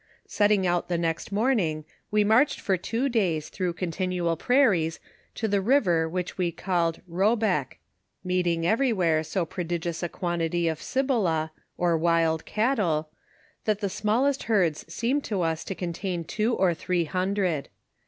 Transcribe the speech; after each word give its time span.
Setting 0.25 0.65
out 0.65 0.89
the 0.89 0.97
next 0.97 1.31
morning, 1.31 1.85
we 2.09 2.23
marched 2.23 2.59
for 2.59 2.75
two 2.75 3.07
days 3.07 3.51
througli 3.51 3.77
continual 3.77 4.35
prairies 4.35 4.99
to 5.35 5.47
the 5.47 5.61
river 5.61 6.09
which 6.09 6.39
we 6.39 6.51
called 6.51 7.01
Ro 7.07 7.35
bek, 7.35 7.77
meeting 8.23 8.65
everywhere 8.65 9.21
so 9.23 9.45
prodigious 9.45 10.01
a 10.01 10.09
quantity 10.09 10.67
of 10.67 10.81
Cibola, 10.81 11.51
or 11.77 11.95
wild 11.99 12.45
cattle, 12.45 13.09
that 13.65 13.79
the 13.79 13.85
Buiallest 13.89 14.45
herds 14.45 14.91
seemed 14.91 15.23
to 15.25 15.43
us 15.43 15.63
to 15.65 15.75
con 15.75 15.93
tain 15.93 16.23
two 16.23 16.55
or 16.55 16.73
three 16.73 17.03
hundred. 17.05 17.69